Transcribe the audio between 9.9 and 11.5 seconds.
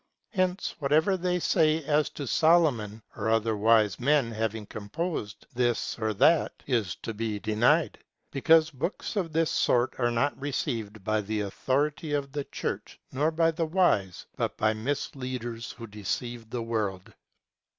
are not received by the